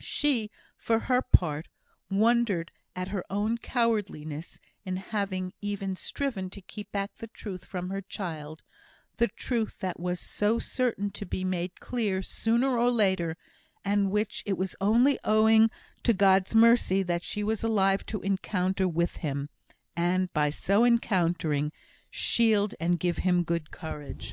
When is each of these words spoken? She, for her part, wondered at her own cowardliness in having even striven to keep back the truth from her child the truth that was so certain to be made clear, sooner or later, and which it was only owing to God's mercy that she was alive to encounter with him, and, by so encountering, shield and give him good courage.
She, 0.00 0.50
for 0.78 0.98
her 0.98 1.20
part, 1.20 1.68
wondered 2.10 2.72
at 2.96 3.08
her 3.08 3.22
own 3.28 3.58
cowardliness 3.58 4.58
in 4.86 4.96
having 4.96 5.52
even 5.60 5.94
striven 5.94 6.48
to 6.56 6.62
keep 6.62 6.90
back 6.90 7.16
the 7.16 7.26
truth 7.26 7.66
from 7.66 7.90
her 7.90 8.00
child 8.00 8.62
the 9.18 9.28
truth 9.28 9.80
that 9.80 10.00
was 10.00 10.18
so 10.20 10.58
certain 10.58 11.10
to 11.10 11.26
be 11.26 11.44
made 11.44 11.80
clear, 11.80 12.22
sooner 12.22 12.78
or 12.78 12.90
later, 12.90 13.36
and 13.84 14.10
which 14.10 14.42
it 14.46 14.56
was 14.56 14.74
only 14.80 15.18
owing 15.22 15.70
to 16.02 16.14
God's 16.14 16.54
mercy 16.54 17.02
that 17.02 17.22
she 17.22 17.44
was 17.44 17.62
alive 17.62 18.06
to 18.06 18.22
encounter 18.22 18.88
with 18.88 19.16
him, 19.18 19.50
and, 19.94 20.32
by 20.32 20.48
so 20.48 20.86
encountering, 20.86 21.72
shield 22.10 22.74
and 22.80 22.98
give 22.98 23.18
him 23.18 23.44
good 23.44 23.70
courage. 23.70 24.32